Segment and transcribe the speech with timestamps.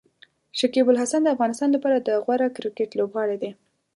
[0.59, 3.51] شکيب الحسن د افغانستان لپاره د غوره کرکټ لوبغاړی دی.